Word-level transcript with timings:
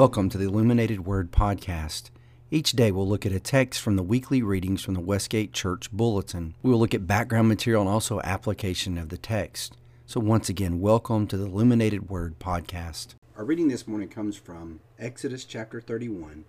Welcome 0.00 0.30
to 0.30 0.38
the 0.38 0.46
Illuminated 0.46 1.04
Word 1.04 1.30
Podcast. 1.30 2.08
Each 2.50 2.72
day 2.72 2.90
we'll 2.90 3.06
look 3.06 3.26
at 3.26 3.32
a 3.32 3.38
text 3.38 3.82
from 3.82 3.96
the 3.96 4.02
weekly 4.02 4.40
readings 4.40 4.82
from 4.82 4.94
the 4.94 5.00
Westgate 5.00 5.52
Church 5.52 5.92
Bulletin. 5.92 6.54
We 6.62 6.70
will 6.70 6.78
look 6.78 6.94
at 6.94 7.06
background 7.06 7.48
material 7.48 7.82
and 7.82 7.90
also 7.90 8.18
application 8.22 8.96
of 8.96 9.10
the 9.10 9.18
text. 9.18 9.76
So, 10.06 10.18
once 10.18 10.48
again, 10.48 10.80
welcome 10.80 11.26
to 11.26 11.36
the 11.36 11.44
Illuminated 11.44 12.08
Word 12.08 12.38
Podcast. 12.38 13.08
Our 13.36 13.44
reading 13.44 13.68
this 13.68 13.86
morning 13.86 14.08
comes 14.08 14.38
from 14.38 14.80
Exodus 14.98 15.44
chapter 15.44 15.82
31, 15.82 16.46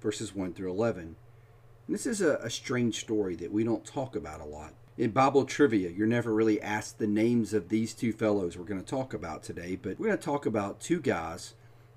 verses 0.00 0.34
1 0.34 0.54
through 0.54 0.70
11. 0.70 1.02
And 1.02 1.94
this 1.94 2.06
is 2.06 2.22
a, 2.22 2.36
a 2.36 2.48
strange 2.48 3.00
story 3.00 3.36
that 3.36 3.52
we 3.52 3.64
don't 3.64 3.84
talk 3.84 4.16
about 4.16 4.40
a 4.40 4.46
lot. 4.46 4.72
In 4.96 5.10
Bible 5.10 5.44
trivia, 5.44 5.90
you're 5.90 6.06
never 6.06 6.32
really 6.32 6.58
asked 6.62 6.98
the 6.98 7.06
names 7.06 7.52
of 7.52 7.68
these 7.68 7.92
two 7.92 8.14
fellows 8.14 8.56
we're 8.56 8.64
going 8.64 8.80
to 8.80 8.86
talk 8.86 9.12
about 9.12 9.42
today, 9.42 9.76
but 9.76 9.98
we're 9.98 10.06
going 10.06 10.18
to 10.18 10.24
talk 10.24 10.46
about 10.46 10.80
two 10.80 11.02
guys 11.02 11.52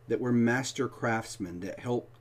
that 0.07 0.20
were 0.20 0.31
master 0.31 0.88
craftsmen 0.88 1.59
that 1.61 1.79
helped 1.79 2.17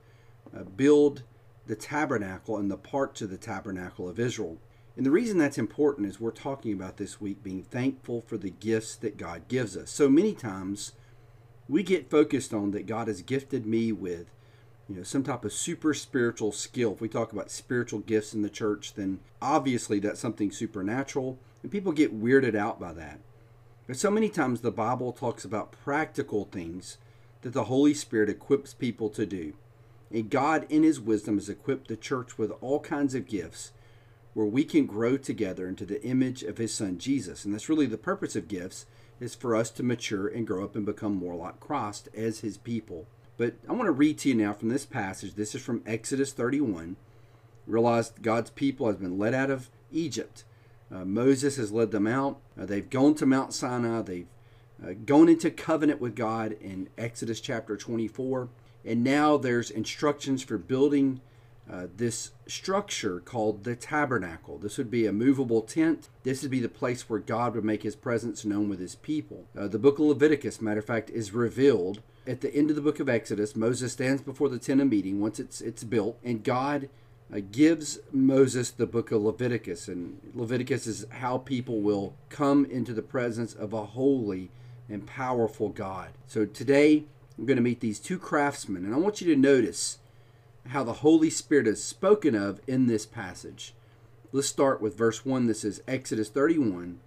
uh, 0.55 0.63
build 0.63 1.23
the 1.65 1.75
tabernacle 1.75 2.57
and 2.57 2.71
the 2.71 2.77
parts 2.77 3.21
of 3.21 3.29
the 3.29 3.37
tabernacle 3.37 4.07
of 4.09 4.19
Israel. 4.19 4.57
And 4.95 5.05
the 5.05 5.11
reason 5.11 5.37
that's 5.37 5.57
important 5.57 6.07
is 6.07 6.19
we're 6.19 6.31
talking 6.31 6.73
about 6.73 6.97
this 6.97 7.21
week 7.21 7.43
being 7.43 7.63
thankful 7.63 8.21
for 8.21 8.37
the 8.37 8.49
gifts 8.49 8.95
that 8.97 9.17
God 9.17 9.47
gives 9.47 9.77
us. 9.77 9.91
So 9.91 10.09
many 10.09 10.33
times 10.33 10.93
we 11.69 11.83
get 11.83 12.09
focused 12.09 12.53
on 12.53 12.71
that 12.71 12.87
God 12.87 13.07
has 13.07 13.21
gifted 13.21 13.65
me 13.65 13.91
with 13.91 14.27
you 14.89 14.95
know 14.95 15.03
some 15.03 15.23
type 15.23 15.43
of 15.43 15.53
super 15.53 15.93
spiritual 15.93 16.51
skill. 16.51 16.93
If 16.93 17.01
we 17.01 17.09
talk 17.09 17.31
about 17.31 17.51
spiritual 17.51 17.99
gifts 17.99 18.33
in 18.33 18.41
the 18.41 18.49
church, 18.49 18.93
then 18.95 19.19
obviously 19.41 19.99
that's 19.99 20.19
something 20.19 20.51
supernatural 20.51 21.37
and 21.61 21.71
people 21.71 21.91
get 21.91 22.19
weirded 22.19 22.55
out 22.55 22.79
by 22.79 22.93
that. 22.93 23.19
But 23.85 23.97
so 23.97 24.09
many 24.09 24.29
times 24.29 24.61
the 24.61 24.71
Bible 24.71 25.11
talks 25.11 25.45
about 25.45 25.71
practical 25.71 26.45
things 26.45 26.97
that 27.41 27.53
the 27.53 27.65
Holy 27.65 27.93
Spirit 27.93 28.29
equips 28.29 28.73
people 28.73 29.09
to 29.09 29.25
do. 29.25 29.53
And 30.11 30.29
God, 30.29 30.65
in 30.69 30.83
His 30.83 30.99
wisdom, 30.99 31.35
has 31.35 31.49
equipped 31.49 31.87
the 31.87 31.97
church 31.97 32.37
with 32.37 32.51
all 32.61 32.79
kinds 32.79 33.13
of 33.15 33.27
gifts 33.27 33.71
where 34.33 34.45
we 34.45 34.63
can 34.63 34.85
grow 34.85 35.17
together 35.17 35.67
into 35.67 35.85
the 35.85 36.03
image 36.03 36.43
of 36.43 36.57
His 36.57 36.73
Son 36.73 36.97
Jesus. 36.97 37.43
And 37.43 37.53
that's 37.53 37.69
really 37.69 37.87
the 37.87 37.97
purpose 37.97 38.35
of 38.35 38.47
gifts, 38.47 38.85
is 39.19 39.35
for 39.35 39.55
us 39.55 39.71
to 39.71 39.83
mature 39.83 40.27
and 40.27 40.45
grow 40.45 40.63
up 40.63 40.75
and 40.75 40.85
become 40.85 41.15
more 41.15 41.35
like 41.35 41.59
Christ 41.59 42.07
as 42.15 42.39
His 42.39 42.57
people. 42.57 43.07
But 43.37 43.55
I 43.67 43.73
want 43.73 43.85
to 43.85 43.91
read 43.91 44.19
to 44.19 44.29
you 44.29 44.35
now 44.35 44.53
from 44.53 44.69
this 44.69 44.85
passage. 44.85 45.35
This 45.35 45.55
is 45.55 45.61
from 45.61 45.83
Exodus 45.85 46.33
31. 46.33 46.97
Realize 47.65 48.11
God's 48.21 48.49
people 48.51 48.87
has 48.87 48.97
been 48.97 49.17
led 49.17 49.33
out 49.33 49.49
of 49.49 49.69
Egypt. 49.91 50.43
Uh, 50.91 51.03
Moses 51.03 51.57
has 51.57 51.71
led 51.71 51.91
them 51.91 52.07
out. 52.07 52.39
Uh, 52.59 52.65
they've 52.65 52.89
gone 52.89 53.13
to 53.15 53.25
Mount 53.25 53.53
Sinai. 53.53 54.01
They've 54.01 54.27
uh, 54.83 54.93
going 55.05 55.29
into 55.29 55.49
covenant 55.51 55.99
with 55.99 56.15
God 56.15 56.53
in 56.53 56.89
Exodus 56.97 57.39
chapter 57.39 57.77
24. 57.77 58.49
And 58.85 59.03
now 59.03 59.37
there's 59.37 59.69
instructions 59.69 60.43
for 60.43 60.57
building 60.57 61.21
uh, 61.69 61.87
this 61.95 62.31
structure 62.47 63.19
called 63.19 63.65
the 63.65 63.75
tabernacle. 63.75 64.57
This 64.57 64.77
would 64.77 64.89
be 64.89 65.05
a 65.05 65.11
movable 65.11 65.61
tent. 65.61 66.07
This 66.23 66.41
would 66.41 66.51
be 66.51 66.61
the 66.61 66.69
place 66.69 67.09
where 67.09 67.19
God 67.19 67.55
would 67.55 67.65
make 67.65 67.83
his 67.83 67.95
presence 67.95 68.45
known 68.45 68.69
with 68.69 68.79
his 68.79 68.95
people. 68.95 69.45
Uh, 69.57 69.67
the 69.67 69.79
book 69.79 69.99
of 69.99 70.05
Leviticus, 70.05 70.61
matter 70.61 70.79
of 70.79 70.85
fact, 70.85 71.09
is 71.09 71.33
revealed 71.33 72.01
at 72.25 72.39
the 72.39 72.53
end 72.53 72.69
of 72.69 72.77
the 72.77 72.81
book 72.81 73.01
of 73.01 73.09
Exodus. 73.09 73.55
Moses 73.55 73.93
stands 73.93 74.21
before 74.21 74.47
the 74.47 74.59
tent 74.59 74.79
of 74.79 74.89
meeting 74.89 75.19
once 75.19 75.39
it's 75.39 75.59
it's 75.59 75.83
built, 75.83 76.17
and 76.23 76.43
God 76.43 76.87
uh, 77.33 77.39
gives 77.51 77.99
Moses 78.13 78.71
the 78.71 78.85
book 78.85 79.11
of 79.11 79.21
Leviticus. 79.21 79.89
And 79.89 80.19
Leviticus 80.33 80.87
is 80.87 81.05
how 81.09 81.37
people 81.37 81.81
will 81.81 82.13
come 82.29 82.63
into 82.65 82.93
the 82.93 83.01
presence 83.01 83.53
of 83.53 83.73
a 83.73 83.85
holy 83.85 84.49
and 84.89 85.05
powerful 85.05 85.69
God. 85.69 86.09
So 86.27 86.45
today 86.45 87.05
we're 87.37 87.45
going 87.45 87.57
to 87.57 87.63
meet 87.63 87.79
these 87.79 87.99
two 87.99 88.17
craftsmen, 88.17 88.85
and 88.85 88.93
I 88.93 88.97
want 88.97 89.21
you 89.21 89.33
to 89.33 89.39
notice 89.39 89.99
how 90.67 90.83
the 90.83 90.93
Holy 90.93 91.29
Spirit 91.29 91.67
is 91.67 91.83
spoken 91.83 92.35
of 92.35 92.59
in 92.67 92.87
this 92.87 93.05
passage. 93.05 93.73
Let's 94.31 94.47
start 94.47 94.81
with 94.81 94.97
verse 94.97 95.25
1. 95.25 95.47
This 95.47 95.63
is 95.63 95.81
Exodus 95.87 96.29
31, 96.29 96.99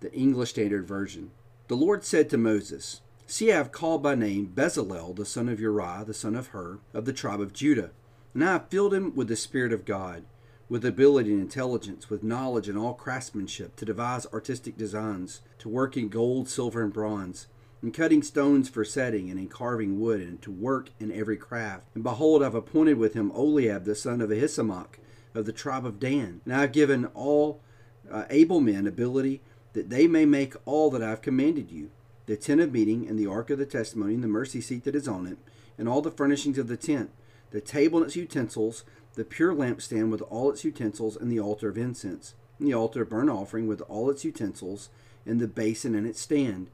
the 0.00 0.12
English 0.12 0.50
Standard 0.50 0.86
Version. 0.86 1.30
The 1.68 1.76
Lord 1.76 2.04
said 2.04 2.28
to 2.30 2.38
Moses, 2.38 3.00
See, 3.26 3.52
I 3.52 3.56
have 3.56 3.70
called 3.70 4.02
by 4.02 4.16
name 4.16 4.52
Bezalel, 4.52 5.14
the 5.14 5.24
son 5.24 5.48
of 5.48 5.60
Uriah, 5.60 6.04
the 6.04 6.14
son 6.14 6.34
of 6.34 6.48
Hur, 6.48 6.80
of 6.92 7.04
the 7.04 7.12
tribe 7.12 7.40
of 7.40 7.52
Judah. 7.52 7.90
And 8.34 8.44
I 8.44 8.52
have 8.54 8.68
filled 8.68 8.92
him 8.92 9.14
with 9.14 9.28
the 9.28 9.36
Spirit 9.36 9.72
of 9.72 9.84
God, 9.84 10.24
with 10.70 10.84
ability 10.84 11.32
and 11.32 11.42
intelligence, 11.42 12.08
with 12.08 12.22
knowledge 12.22 12.68
and 12.68 12.78
all 12.78 12.94
craftsmanship, 12.94 13.76
to 13.76 13.84
devise 13.84 14.24
artistic 14.32 14.78
designs, 14.78 15.42
to 15.58 15.68
work 15.68 15.96
in 15.96 16.08
gold, 16.08 16.48
silver, 16.48 16.82
and 16.82 16.92
bronze 16.92 17.48
in 17.82 17.90
cutting 17.90 18.22
stones 18.22 18.68
for 18.68 18.84
setting, 18.84 19.30
and 19.30 19.38
in 19.38 19.48
carving 19.48 19.98
wood, 19.98 20.20
and 20.20 20.42
to 20.42 20.50
work 20.50 20.90
in 20.98 21.10
every 21.10 21.36
craft. 21.36 21.86
And 21.94 22.02
behold, 22.02 22.42
I 22.42 22.46
have 22.46 22.54
appointed 22.54 22.98
with 22.98 23.14
him 23.14 23.30
Oliab 23.32 23.84
the 23.84 23.94
son 23.94 24.20
of 24.20 24.30
Ahisamach 24.30 24.98
of 25.34 25.46
the 25.46 25.52
tribe 25.52 25.86
of 25.86 25.98
Dan. 25.98 26.40
And 26.44 26.54
I 26.54 26.60
have 26.60 26.72
given 26.72 27.06
all 27.06 27.62
uh, 28.10 28.24
able 28.28 28.60
men 28.60 28.86
ability 28.86 29.40
that 29.72 29.88
they 29.88 30.06
may 30.06 30.26
make 30.26 30.54
all 30.66 30.90
that 30.90 31.02
I 31.02 31.10
have 31.10 31.22
commanded 31.22 31.70
you 31.70 31.90
the 32.26 32.36
tent 32.36 32.60
of 32.60 32.72
meeting, 32.72 33.08
and 33.08 33.18
the 33.18 33.26
ark 33.26 33.50
of 33.50 33.58
the 33.58 33.66
testimony, 33.66 34.14
and 34.14 34.22
the 34.22 34.28
mercy 34.28 34.60
seat 34.60 34.84
that 34.84 34.94
is 34.94 35.08
on 35.08 35.26
it, 35.26 35.38
and 35.76 35.88
all 35.88 36.00
the 36.00 36.12
furnishings 36.12 36.58
of 36.58 36.68
the 36.68 36.76
tent, 36.76 37.10
the 37.50 37.60
table 37.60 37.98
and 37.98 38.06
its 38.06 38.14
utensils, 38.14 38.84
the 39.14 39.24
pure 39.24 39.54
lampstand 39.54 40.10
with 40.10 40.22
all 40.22 40.50
its 40.50 40.64
utensils, 40.64 41.16
and 41.16 41.30
the 41.30 41.40
altar 41.40 41.68
of 41.68 41.78
incense, 41.78 42.34
and 42.58 42.68
the 42.68 42.74
altar 42.74 43.02
of 43.02 43.10
burnt 43.10 43.30
offering 43.30 43.66
with 43.66 43.80
all 43.82 44.10
its 44.10 44.24
utensils, 44.24 44.88
and 45.26 45.40
the 45.40 45.48
basin 45.48 45.94
and 45.94 46.06
its 46.06 46.20
stand 46.20 46.70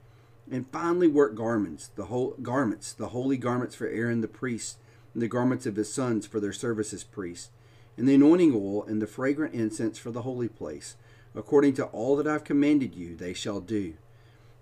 and 0.51 0.71
finally 0.71 1.09
work 1.09 1.35
garments, 1.35 1.89
the 1.97 2.07
whole 2.07 2.37
garments, 2.43 2.93
the 2.93 3.09
holy 3.09 3.37
garments 3.37 3.75
for 3.75 3.89
Aaron 3.89 4.21
the 4.21 4.29
priest, 4.29 4.79
and 5.13 5.23
the 5.23 5.29
garments 5.29 5.67
of 5.67 5.77
his 5.77 5.93
sons 5.93 6.27
for 6.27 6.41
their 6.41 6.53
service 6.53 6.93
as 6.93 7.05
priests, 7.05 7.51
and 7.97 8.09
the 8.09 8.15
anointing 8.15 8.53
oil 8.55 8.85
and 8.85 9.01
the 9.01 9.07
fragrant 9.07 9.55
incense 9.55 9.99
for 9.99 10.11
the 10.11 10.23
holy 10.23 10.49
place. 10.49 10.97
According 11.35 11.75
to 11.75 11.87
all 11.87 12.17
that 12.17 12.27
I've 12.27 12.45
commanded 12.45 12.95
you, 12.95 13.17
they 13.17 13.35
shall 13.35 13.61
do. 13.61 13.95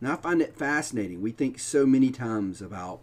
Now 0.01 0.15
I 0.15 0.17
find 0.17 0.41
it 0.41 0.57
fascinating. 0.57 1.21
We 1.21 1.33
think 1.33 1.59
so 1.59 1.87
many 1.87 2.11
times 2.11 2.63
about 2.63 3.01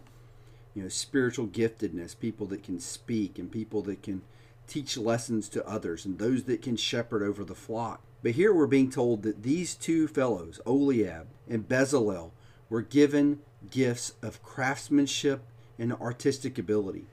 you 0.74 0.82
know 0.82 0.88
spiritual 0.88 1.46
giftedness, 1.46 2.18
people 2.18 2.46
that 2.46 2.62
can 2.62 2.80
speak 2.80 3.38
and 3.38 3.50
people 3.50 3.82
that 3.82 4.02
can 4.02 4.22
teach 4.66 4.96
lessons 4.96 5.48
to 5.50 5.66
others 5.66 6.04
and 6.04 6.18
those 6.18 6.44
that 6.44 6.62
can 6.62 6.76
shepherd 6.76 7.22
over 7.22 7.44
the 7.44 7.54
flock. 7.54 8.02
But 8.22 8.32
here 8.32 8.54
we're 8.54 8.66
being 8.66 8.90
told 8.90 9.22
that 9.22 9.42
these 9.42 9.74
two 9.74 10.06
fellows, 10.06 10.60
Oliab 10.64 11.26
and 11.48 11.68
Bezalel, 11.68 12.30
were 12.68 12.82
given 12.82 13.40
gifts 13.70 14.14
of 14.22 14.42
craftsmanship 14.42 15.42
and 15.78 15.92
artistic 15.94 16.58
ability. 16.58 17.06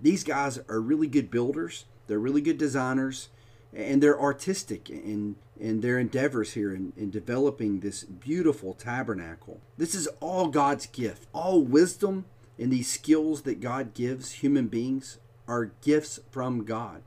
These 0.00 0.24
guys 0.24 0.58
are 0.68 0.80
really 0.80 1.08
good 1.08 1.30
builders, 1.30 1.84
they're 2.06 2.18
really 2.18 2.40
good 2.40 2.58
designers, 2.58 3.28
and 3.74 4.02
they're 4.02 4.20
artistic 4.20 4.90
in, 4.90 5.36
in 5.58 5.80
their 5.80 5.98
endeavors 5.98 6.52
here 6.52 6.74
in, 6.74 6.92
in 6.96 7.10
developing 7.10 7.80
this 7.80 8.04
beautiful 8.04 8.74
tabernacle. 8.74 9.60
This 9.78 9.94
is 9.94 10.06
all 10.20 10.48
God's 10.48 10.86
gift. 10.86 11.26
All 11.32 11.62
wisdom 11.62 12.26
and 12.58 12.70
these 12.70 12.88
skills 12.88 13.42
that 13.42 13.60
God 13.60 13.94
gives 13.94 14.32
human 14.32 14.66
beings 14.66 15.18
are 15.52 15.70
gifts 15.82 16.18
from 16.30 16.64
God. 16.64 17.02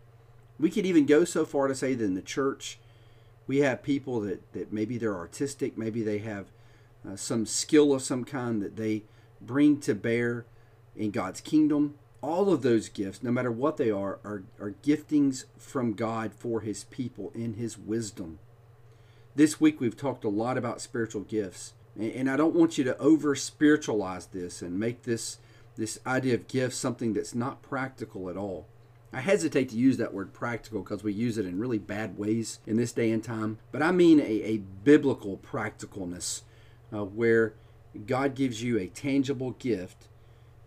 We 0.60 0.70
could 0.70 0.86
even 0.86 1.08
go 1.08 1.26
so 1.26 1.46
far 1.46 1.68
to 1.68 1.74
say 1.74 1.96
that 1.96 2.04
in 2.04 2.14
the 2.14 2.22
church, 2.22 2.78
we 3.48 3.58
have 3.58 3.82
people 3.82 4.20
that, 4.22 4.54
that 4.54 4.72
maybe 4.72 5.00
they're 5.00 5.18
artistic, 5.18 5.80
maybe 5.80 6.04
they 6.04 6.20
have 6.20 6.46
uh, 7.08 7.16
some 7.16 7.48
skill 7.48 7.92
of 7.92 8.04
some 8.04 8.24
kind 8.24 8.62
that 8.62 8.76
they 8.76 9.02
bring 9.42 9.80
to 9.80 9.96
bear 9.96 10.46
in 10.96 11.10
God's 11.10 11.42
kingdom. 11.42 11.96
All 12.22 12.54
of 12.54 12.62
those 12.62 12.88
gifts, 12.88 13.24
no 13.24 13.32
matter 13.32 13.52
what 13.52 13.78
they 13.78 13.90
are, 13.90 14.20
are, 14.24 14.44
are 14.60 14.76
giftings 14.84 15.46
from 15.58 15.94
God 15.94 16.32
for 16.32 16.62
His 16.62 16.84
people 16.84 17.32
in 17.34 17.56
His 17.56 17.80
wisdom. 17.80 18.38
This 19.36 19.59
week 19.59 19.82
we've 19.82 19.98
talked 19.98 20.24
a 20.24 20.30
lot 20.30 20.56
about 20.56 20.82
spiritual 20.82 21.22
gifts, 21.24 21.74
and, 21.96 22.12
and 22.12 22.30
I 22.30 22.38
don't 22.38 22.56
want 22.56 22.78
you 22.78 22.84
to 22.84 22.98
over 23.00 23.34
spiritualize 23.34 24.28
this 24.28 24.62
and 24.62 24.80
make 24.80 25.02
this 25.02 25.40
this 25.76 26.00
idea 26.06 26.36
of 26.36 26.48
gifts 26.48 26.78
something 26.78 27.14
that's 27.14 27.36
not 27.36 27.62
practical 27.62 28.30
at 28.30 28.38
all. 28.38 28.68
I 29.14 29.22
hesitate 29.22 29.70
to 29.70 29.78
use 29.78 29.98
that 29.98 30.14
word 30.14 30.34
practical 30.34 30.82
because 30.82 31.04
we 31.04 31.14
use 31.14 31.38
it 31.38 31.46
in 31.46 31.60
really 31.60 31.78
bad 31.78 32.18
ways 32.18 32.60
in 32.66 32.76
this 32.76 32.92
day 32.92 33.12
and 33.12 33.24
time, 33.24 33.60
but 33.72 33.82
I 33.82 33.92
mean 33.92 34.20
a, 34.20 34.24
a 34.24 34.58
biblical 34.58 35.38
practicalness 35.38 36.42
uh, 36.92 37.06
where 37.06 37.54
God 38.06 38.36
gives 38.36 38.62
you 38.62 38.78
a 38.78 38.88
tangible 38.88 39.52
gift 39.52 40.08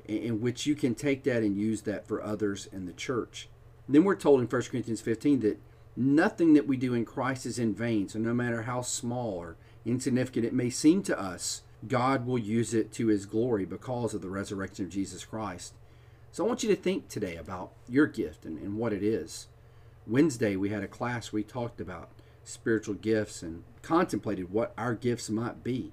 in, 0.06 0.16
in 0.16 0.40
which 0.40 0.66
you 0.66 0.74
can 0.74 0.94
take 0.94 1.24
that 1.24 1.42
and 1.42 1.58
use 1.58 1.82
that 1.82 2.08
for 2.08 2.22
others 2.22 2.66
in 2.72 2.86
the 2.86 2.92
church. 2.92 3.48
then 3.88 4.04
we're 4.04 4.16
told 4.16 4.40
in 4.40 4.46
1 4.46 4.62
Corinthians 4.62 5.00
15 5.00 5.40
that 5.40 5.60
nothing 5.98 6.54
that 6.54 6.66
we 6.66 6.76
do 6.76 6.94
in 6.94 7.04
Christ 7.04 7.44
is 7.44 7.58
in 7.58 7.74
vain. 7.74 8.08
So 8.08 8.18
no 8.18 8.32
matter 8.32 8.62
how 8.62 8.82
small 8.82 9.34
or 9.34 9.56
insignificant 9.84 10.46
it 10.46 10.54
may 10.54 10.70
seem 10.70 11.02
to 11.04 11.20
us, 11.20 11.62
God 11.86 12.26
will 12.26 12.38
use 12.38 12.74
it 12.74 12.92
to 12.94 13.06
his 13.06 13.26
glory 13.26 13.64
because 13.64 14.14
of 14.14 14.22
the 14.22 14.30
resurrection 14.30 14.86
of 14.86 14.90
Jesus 14.90 15.24
Christ. 15.24 15.74
So 16.32 16.44
I 16.44 16.48
want 16.48 16.62
you 16.62 16.68
to 16.68 16.76
think 16.76 17.08
today 17.08 17.36
about 17.36 17.72
your 17.88 18.06
gift 18.06 18.44
and, 18.44 18.58
and 18.58 18.76
what 18.76 18.92
it 18.92 19.02
is. 19.02 19.48
Wednesday, 20.06 20.56
we 20.56 20.70
had 20.70 20.82
a 20.82 20.88
class 20.88 21.32
we 21.32 21.42
talked 21.42 21.80
about 21.80 22.10
spiritual 22.44 22.94
gifts 22.94 23.42
and 23.42 23.62
contemplated 23.82 24.50
what 24.50 24.72
our 24.76 24.94
gifts 24.94 25.30
might 25.30 25.62
be 25.62 25.92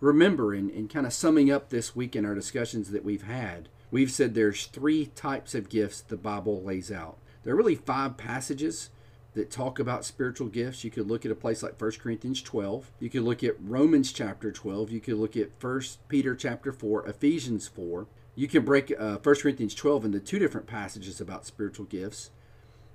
remember, 0.00 0.54
in, 0.54 0.70
in 0.70 0.88
kind 0.88 1.06
of 1.06 1.12
summing 1.12 1.50
up 1.50 1.68
this 1.68 1.94
week 1.94 2.16
in 2.16 2.24
our 2.24 2.34
discussions 2.34 2.90
that 2.90 3.04
we've 3.04 3.22
had, 3.22 3.68
we've 3.90 4.10
said 4.10 4.34
there's 4.34 4.66
three 4.66 5.06
types 5.06 5.54
of 5.54 5.68
gifts 5.68 6.00
the 6.00 6.16
Bible 6.16 6.62
lays 6.62 6.90
out. 6.90 7.18
There 7.44 7.54
are 7.54 7.56
really 7.56 7.74
five 7.74 8.16
passages 8.16 8.90
that 9.34 9.50
talk 9.50 9.78
about 9.78 10.04
spiritual 10.04 10.48
gifts. 10.48 10.82
You 10.82 10.90
could 10.90 11.08
look 11.08 11.24
at 11.24 11.30
a 11.30 11.36
place 11.36 11.62
like 11.62 11.80
1 11.80 11.92
Corinthians 11.92 12.42
12. 12.42 12.90
You 12.98 13.10
could 13.10 13.22
look 13.22 13.44
at 13.44 13.54
Romans 13.60 14.12
chapter 14.12 14.50
12. 14.50 14.90
You 14.90 15.00
could 15.00 15.14
look 15.14 15.36
at 15.36 15.50
1 15.60 15.82
Peter 16.08 16.34
chapter 16.34 16.72
4, 16.72 17.06
Ephesians 17.06 17.68
4. 17.68 18.06
You 18.34 18.48
can 18.48 18.64
break 18.64 18.92
uh, 18.98 19.18
1 19.22 19.34
Corinthians 19.36 19.74
12 19.74 20.06
into 20.06 20.20
two 20.20 20.38
different 20.38 20.66
passages 20.66 21.20
about 21.20 21.46
spiritual 21.46 21.86
gifts. 21.86 22.30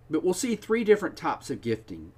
But 0.10 0.24
we'll 0.24 0.34
see 0.34 0.56
three 0.56 0.84
different 0.84 1.16
types 1.16 1.50
of 1.50 1.62
gifting. 1.62 2.12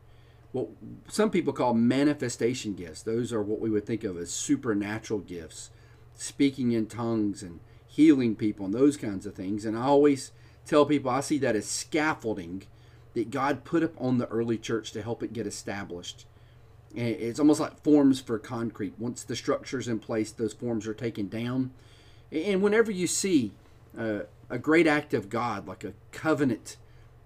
What 0.52 0.70
some 1.08 1.30
people 1.30 1.54
call 1.54 1.74
manifestation 1.74 2.74
gifts. 2.74 3.04
Those 3.04 3.32
are 3.32 3.42
what 3.42 3.60
we 3.60 3.70
would 3.70 3.86
think 3.86 4.04
of 4.04 4.18
as 4.18 4.32
supernatural 4.32 5.20
gifts, 5.20 5.70
speaking 6.16 6.72
in 6.72 6.88
tongues 6.88 7.44
and 7.44 7.60
healing 7.86 8.36
people 8.36 8.66
and 8.66 8.74
those 8.74 8.98
kinds 8.98 9.26
of 9.26 9.36
things. 9.36 9.66
And 9.66 9.78
I 9.78 9.84
always 9.84 10.32
tell 10.66 10.86
people 10.86 11.12
I 11.12 11.22
see 11.22 11.38
that 11.40 11.56
as 11.56 11.66
scaffolding 11.66 12.64
that 13.18 13.32
God 13.32 13.64
put 13.64 13.82
up 13.82 14.00
on 14.00 14.20
the 14.20 14.28
early 14.28 14.60
church 14.60 14.92
to 14.92 15.02
help 15.02 15.24
it 15.24 15.34
get 15.34 15.48
established. 15.48 16.28
It's 16.94 17.40
almost 17.40 17.60
like 17.60 17.84
forms 17.84 18.22
for 18.22 18.38
concrete. 18.38 18.94
Once 19.00 19.24
the 19.24 19.36
structure's 19.36 19.88
in 19.88 19.98
place, 19.98 20.32
those 20.32 20.54
forms 20.54 20.86
are 20.86 20.94
taken 20.94 21.28
down. 21.28 21.72
And 22.32 22.62
whenever 22.62 22.92
you 22.92 23.08
see 23.08 23.54
uh, 23.98 24.20
a 24.52 24.60
great 24.60 24.86
act 24.86 25.16
of 25.16 25.30
God, 25.30 25.68
like 25.68 25.84
a 25.84 25.94
covenant 26.12 26.78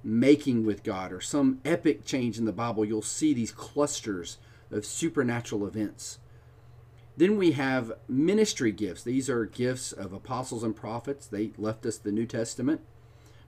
making 0.02 0.66
with 0.66 0.82
God 0.82 1.12
or 1.12 1.20
some 1.20 1.60
epic 1.66 2.06
change 2.06 2.38
in 2.38 2.46
the 2.46 2.54
Bible, 2.54 2.86
you'll 2.86 3.02
see 3.02 3.34
these 3.34 3.52
clusters 3.52 4.38
of 4.72 4.86
supernatural 4.86 5.68
events. 5.68 6.20
Then 7.18 7.38
we 7.38 7.52
have 7.52 7.92
ministry 8.08 8.72
gifts. 8.72 9.04
These 9.04 9.30
are 9.30 9.46
gifts 9.46 9.92
of 9.92 10.14
apostles 10.14 10.64
and 10.64 10.74
prophets. 10.74 11.28
They 11.28 11.52
left 11.58 11.86
us 11.86 11.98
the 11.98 12.14
New 12.14 12.26
Testament. 12.26 12.80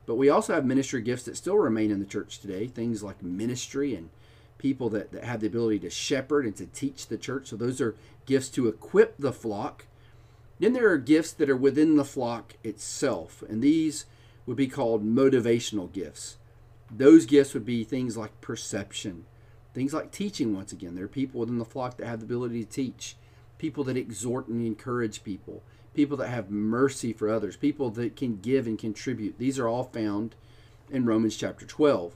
But 0.05 0.15
we 0.15 0.29
also 0.29 0.53
have 0.53 0.65
ministry 0.65 1.01
gifts 1.01 1.23
that 1.23 1.37
still 1.37 1.57
remain 1.57 1.91
in 1.91 1.99
the 1.99 2.05
church 2.05 2.39
today, 2.39 2.67
things 2.67 3.03
like 3.03 3.23
ministry 3.23 3.95
and 3.95 4.09
people 4.57 4.89
that, 4.89 5.11
that 5.11 5.23
have 5.23 5.41
the 5.41 5.47
ability 5.47 5.79
to 5.79 5.89
shepherd 5.89 6.45
and 6.45 6.55
to 6.55 6.65
teach 6.65 7.07
the 7.07 7.17
church. 7.17 7.47
So 7.47 7.55
those 7.55 7.81
are 7.81 7.95
gifts 8.25 8.49
to 8.49 8.67
equip 8.67 9.17
the 9.17 9.33
flock. 9.33 9.85
Then 10.59 10.73
there 10.73 10.89
are 10.89 10.97
gifts 10.97 11.33
that 11.33 11.49
are 11.49 11.57
within 11.57 11.95
the 11.95 12.05
flock 12.05 12.53
itself, 12.63 13.43
and 13.49 13.61
these 13.61 14.05
would 14.45 14.57
be 14.57 14.67
called 14.67 15.05
motivational 15.05 15.91
gifts. 15.91 16.37
Those 16.91 17.25
gifts 17.25 17.53
would 17.53 17.65
be 17.65 17.83
things 17.83 18.15
like 18.15 18.39
perception, 18.39 19.25
things 19.73 19.93
like 19.93 20.11
teaching, 20.11 20.55
once 20.55 20.71
again. 20.71 20.95
There 20.95 21.05
are 21.05 21.09
people 21.09 21.39
within 21.39 21.57
the 21.57 21.65
flock 21.65 21.97
that 21.97 22.07
have 22.07 22.19
the 22.19 22.25
ability 22.25 22.63
to 22.63 22.69
teach, 22.69 23.15
people 23.57 23.83
that 23.85 23.97
exhort 23.97 24.47
and 24.47 24.65
encourage 24.65 25.23
people, 25.23 25.63
people 25.93 26.17
that 26.17 26.29
have 26.29 26.49
mercy 26.49 27.13
for 27.13 27.29
others, 27.29 27.55
people 27.55 27.89
that 27.91 28.15
can 28.15 28.37
give 28.37 28.67
and 28.67 28.77
contribute. 28.77 29.37
These 29.37 29.59
are 29.59 29.67
all 29.67 29.83
found 29.83 30.35
in 30.89 31.05
Romans 31.05 31.37
chapter 31.37 31.65
12. 31.65 32.15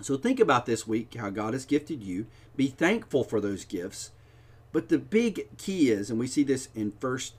So 0.00 0.16
think 0.16 0.40
about 0.40 0.66
this 0.66 0.86
week 0.86 1.14
how 1.14 1.30
God 1.30 1.52
has 1.52 1.64
gifted 1.64 2.02
you. 2.02 2.26
Be 2.56 2.66
thankful 2.66 3.22
for 3.22 3.40
those 3.40 3.64
gifts. 3.64 4.10
But 4.72 4.88
the 4.88 4.98
big 4.98 5.56
key 5.58 5.90
is, 5.90 6.10
and 6.10 6.18
we 6.18 6.26
see 6.26 6.42
this 6.42 6.68
in 6.74 6.92
First 6.98 7.34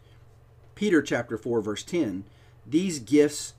Peter 0.76 1.02
chapter 1.02 1.38
4 1.38 1.62
verse 1.62 1.84
10, 1.84 2.24
these 2.66 3.00
gifts 3.00 3.54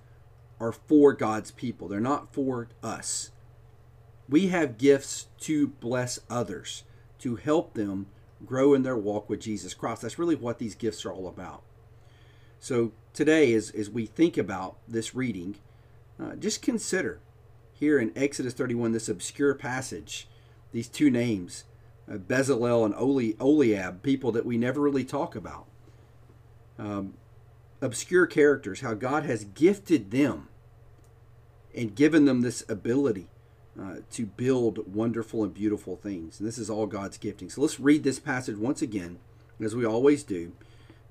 are 0.60 0.72
for 0.72 1.12
God's 1.12 1.50
people. 1.50 1.88
They're 1.88 2.00
not 2.00 2.32
for 2.32 2.68
us. 2.82 3.30
We 4.28 4.48
have 4.48 4.78
gifts 4.78 5.26
to 5.40 5.68
bless 5.68 6.18
others, 6.30 6.84
to 7.18 7.36
help 7.36 7.74
them 7.74 8.06
grow 8.46 8.72
in 8.72 8.82
their 8.82 8.96
walk 8.96 9.28
with 9.28 9.40
Jesus 9.40 9.74
Christ. 9.74 10.02
That's 10.02 10.18
really 10.18 10.34
what 10.34 10.58
these 10.58 10.74
gifts 10.74 11.04
are 11.04 11.12
all 11.12 11.28
about. 11.28 11.62
So 12.64 12.92
today, 13.12 13.52
as, 13.52 13.68
as 13.72 13.90
we 13.90 14.06
think 14.06 14.38
about 14.38 14.78
this 14.88 15.14
reading, 15.14 15.56
uh, 16.18 16.34
just 16.36 16.62
consider 16.62 17.20
here 17.74 17.98
in 17.98 18.10
Exodus 18.16 18.54
31 18.54 18.92
this 18.92 19.06
obscure 19.06 19.54
passage, 19.54 20.28
these 20.72 20.88
two 20.88 21.10
names, 21.10 21.64
uh, 22.10 22.14
Bezalel 22.14 22.86
and 22.86 22.94
Oli, 22.94 23.34
Oliab, 23.34 24.00
people 24.02 24.32
that 24.32 24.46
we 24.46 24.56
never 24.56 24.80
really 24.80 25.04
talk 25.04 25.36
about. 25.36 25.66
Um, 26.78 27.12
obscure 27.82 28.24
characters, 28.24 28.80
how 28.80 28.94
God 28.94 29.24
has 29.24 29.44
gifted 29.44 30.10
them 30.10 30.48
and 31.76 31.94
given 31.94 32.24
them 32.24 32.40
this 32.40 32.64
ability 32.66 33.28
uh, 33.78 33.96
to 34.12 34.24
build 34.24 34.94
wonderful 34.94 35.44
and 35.44 35.52
beautiful 35.52 35.96
things. 35.96 36.40
And 36.40 36.48
this 36.48 36.56
is 36.56 36.70
all 36.70 36.86
God's 36.86 37.18
gifting. 37.18 37.50
So 37.50 37.60
let's 37.60 37.78
read 37.78 38.04
this 38.04 38.18
passage 38.18 38.56
once 38.56 38.80
again, 38.80 39.18
as 39.60 39.74
we 39.74 39.84
always 39.84 40.22
do. 40.22 40.52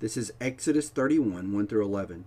This 0.04 0.18
is 0.18 0.34
Exodus 0.42 0.90
31, 0.90 1.54
1 1.54 1.68
through 1.68 1.86
11. 1.86 2.26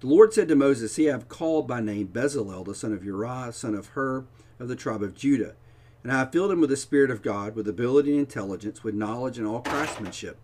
The 0.00 0.08
Lord 0.08 0.34
said 0.34 0.48
to 0.48 0.56
Moses, 0.56 0.92
See, 0.92 1.08
I 1.08 1.12
have 1.12 1.28
called 1.28 1.68
by 1.68 1.80
name 1.80 2.08
Bezalel, 2.08 2.64
the 2.64 2.74
son 2.74 2.92
of 2.92 3.04
Uriah, 3.04 3.52
son 3.52 3.76
of 3.76 3.90
Hur, 3.90 4.24
of 4.58 4.66
the 4.66 4.74
tribe 4.74 5.04
of 5.04 5.14
Judah. 5.14 5.54
And 6.02 6.10
I 6.10 6.18
have 6.18 6.32
filled 6.32 6.50
him 6.50 6.60
with 6.60 6.70
the 6.70 6.76
Spirit 6.76 7.12
of 7.12 7.22
God, 7.22 7.54
with 7.54 7.68
ability 7.68 8.10
and 8.10 8.18
intelligence, 8.18 8.82
with 8.82 8.96
knowledge 8.96 9.38
and 9.38 9.46
all 9.46 9.60
craftsmanship, 9.60 10.40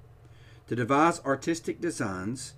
to 0.69 0.77
devise 0.77 1.19
artistic 1.25 1.81
designs, 1.81 2.55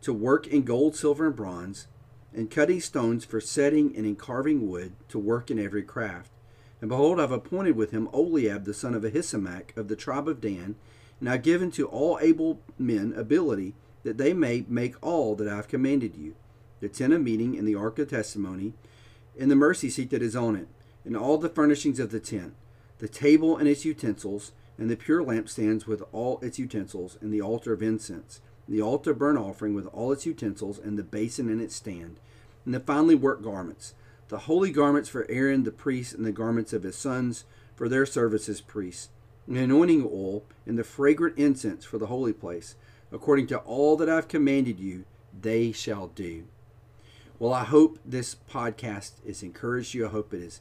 to 0.00 0.12
work 0.12 0.48
in 0.48 0.62
gold, 0.62 0.96
silver, 0.96 1.28
and 1.28 1.36
bronze, 1.36 1.86
and 2.34 2.50
cutting 2.50 2.80
stones 2.80 3.24
for 3.24 3.40
setting 3.40 3.96
and 3.96 4.06
in 4.06 4.16
carving 4.16 4.68
wood, 4.68 4.94
to 5.08 5.20
work 5.20 5.52
in 5.52 5.60
every 5.60 5.84
craft. 5.84 6.32
And 6.80 6.88
behold, 6.88 7.20
I 7.20 7.22
have 7.22 7.30
appointed 7.30 7.76
with 7.76 7.92
him 7.92 8.08
Oliab, 8.08 8.64
the 8.64 8.74
son 8.74 8.92
of 8.92 9.04
Ahisamach, 9.04 9.76
of 9.76 9.86
the 9.86 9.94
tribe 9.94 10.26
of 10.26 10.40
Dan, 10.40 10.74
now 11.20 11.36
given 11.36 11.70
to 11.72 11.86
all 11.86 12.18
able 12.20 12.60
men 12.78 13.12
ability, 13.16 13.74
that 14.02 14.18
they 14.18 14.32
may 14.32 14.64
make 14.68 14.94
all 15.02 15.34
that 15.36 15.48
I 15.48 15.56
have 15.56 15.68
commanded 15.68 16.16
you. 16.16 16.34
The 16.80 16.88
tent 16.88 17.12
of 17.12 17.22
meeting 17.22 17.58
and 17.58 17.68
the 17.68 17.74
ark 17.74 17.98
of 17.98 18.08
testimony, 18.08 18.72
and 19.38 19.50
the 19.50 19.56
mercy 19.56 19.90
seat 19.90 20.10
that 20.10 20.22
is 20.22 20.34
on 20.34 20.56
it, 20.56 20.68
and 21.04 21.16
all 21.16 21.36
the 21.36 21.48
furnishings 21.48 22.00
of 22.00 22.10
the 22.10 22.20
tent, 22.20 22.54
the 22.98 23.08
table 23.08 23.56
and 23.56 23.68
its 23.68 23.84
utensils, 23.84 24.52
and 24.78 24.90
the 24.90 24.96
pure 24.96 25.22
lampstands 25.22 25.86
with 25.86 26.02
all 26.12 26.38
its 26.40 26.58
utensils, 26.58 27.18
and 27.20 27.32
the 27.32 27.42
altar 27.42 27.74
of 27.74 27.82
incense, 27.82 28.40
the 28.66 28.80
altar 28.80 29.12
burnt 29.12 29.38
offering 29.38 29.74
with 29.74 29.86
all 29.88 30.12
its 30.12 30.24
utensils, 30.24 30.78
and 30.78 30.98
the 30.98 31.02
basin 31.02 31.50
and 31.50 31.60
its 31.60 31.74
stand, 31.74 32.18
and 32.64 32.72
the 32.72 32.80
finely 32.80 33.14
worked 33.14 33.42
garments, 33.42 33.94
the 34.28 34.38
holy 34.38 34.70
garments 34.70 35.08
for 35.08 35.26
Aaron 35.28 35.64
the 35.64 35.70
priest, 35.70 36.14
and 36.14 36.24
the 36.24 36.32
garments 36.32 36.72
of 36.72 36.84
his 36.84 36.96
sons 36.96 37.44
for 37.74 37.88
their 37.88 38.06
service 38.06 38.48
as 38.48 38.60
priests 38.60 39.08
anointing 39.46 40.04
oil, 40.04 40.44
and 40.66 40.78
the 40.78 40.84
fragrant 40.84 41.36
incense 41.36 41.84
for 41.84 41.98
the 41.98 42.06
holy 42.06 42.32
place. 42.32 42.76
According 43.12 43.48
to 43.48 43.58
all 43.58 43.96
that 43.96 44.08
I've 44.08 44.28
commanded 44.28 44.78
you, 44.78 45.04
they 45.38 45.72
shall 45.72 46.08
do. 46.08 46.44
Well, 47.38 47.52
I 47.52 47.64
hope 47.64 47.98
this 48.04 48.36
podcast 48.50 49.24
has 49.26 49.42
encouraged 49.42 49.94
you. 49.94 50.06
I 50.06 50.10
hope 50.10 50.34
it 50.34 50.42
has 50.42 50.60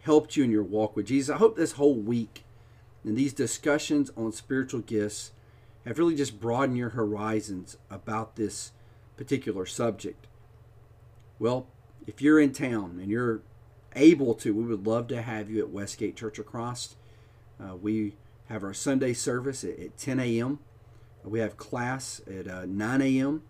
helped 0.00 0.36
you 0.36 0.44
in 0.44 0.50
your 0.50 0.62
walk 0.62 0.96
with 0.96 1.06
Jesus. 1.06 1.34
I 1.34 1.38
hope 1.38 1.56
this 1.56 1.72
whole 1.72 1.94
week 1.94 2.44
and 3.04 3.16
these 3.16 3.32
discussions 3.32 4.10
on 4.16 4.32
spiritual 4.32 4.80
gifts 4.80 5.30
have 5.86 5.98
really 5.98 6.16
just 6.16 6.40
broadened 6.40 6.76
your 6.76 6.90
horizons 6.90 7.76
about 7.88 8.34
this 8.34 8.72
particular 9.16 9.64
subject. 9.64 10.26
Well, 11.38 11.68
if 12.06 12.20
you're 12.20 12.40
in 12.40 12.52
town 12.52 12.98
and 13.00 13.10
you're 13.10 13.42
able 13.94 14.34
to, 14.34 14.52
we 14.52 14.64
would 14.64 14.86
love 14.86 15.06
to 15.08 15.22
have 15.22 15.48
you 15.48 15.60
at 15.60 15.70
Westgate 15.70 16.16
Church 16.16 16.38
of 16.38 16.46
Christ. 16.46 16.96
Uh, 17.60 17.76
we 17.76 18.16
have 18.46 18.62
our 18.62 18.74
Sunday 18.74 19.12
service 19.12 19.64
at, 19.64 19.78
at 19.78 19.96
10 19.96 20.20
a.m. 20.20 20.58
We 21.24 21.40
have 21.40 21.56
class 21.56 22.20
at 22.28 22.46
uh, 22.46 22.66
9 22.66 23.02
a.m. 23.02 23.42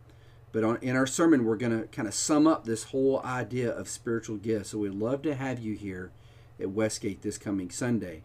But 0.52 0.64
on, 0.64 0.78
in 0.80 0.96
our 0.96 1.06
sermon, 1.06 1.44
we're 1.44 1.56
going 1.56 1.78
to 1.78 1.86
kind 1.88 2.08
of 2.08 2.14
sum 2.14 2.46
up 2.46 2.64
this 2.64 2.84
whole 2.84 3.20
idea 3.22 3.70
of 3.70 3.88
spiritual 3.88 4.36
gifts. 4.36 4.70
So 4.70 4.78
we'd 4.78 4.94
love 4.94 5.22
to 5.22 5.34
have 5.34 5.58
you 5.58 5.74
here 5.74 6.12
at 6.58 6.70
Westgate 6.70 7.22
this 7.22 7.36
coming 7.36 7.70
Sunday. 7.70 8.22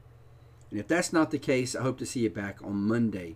And 0.70 0.80
if 0.80 0.88
that's 0.88 1.12
not 1.12 1.32
the 1.32 1.38
case, 1.38 1.76
I 1.76 1.82
hope 1.82 1.98
to 2.00 2.06
see 2.06 2.22
you 2.22 2.30
back 2.30 2.60
on 2.64 2.88
Monday 2.88 3.36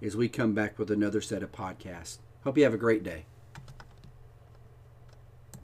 as 0.00 0.16
we 0.16 0.28
come 0.28 0.54
back 0.54 0.78
with 0.78 0.90
another 0.90 1.20
set 1.20 1.42
of 1.42 1.52
podcasts. 1.52 2.18
Hope 2.44 2.56
you 2.56 2.64
have 2.64 2.72
a 2.72 2.78
great 2.78 3.02
day. 3.02 3.26